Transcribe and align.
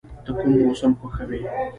ته 0.23 0.31
کوم 0.39 0.49
موسم 0.63 0.91
خوښوې؟ 0.99 1.39